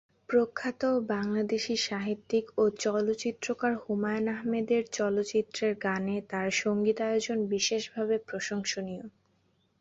[0.29, 0.81] প্রখ্যাত
[1.11, 9.05] বাংলাদেশী সাহিত্যিক ও চলচ্চিত্রকার হুমায়ূন আহমেদের চলচ্চিত্রের গানে তার সঙ্গীতায়োজন বিশেষভাবে প্রশংসনীয়।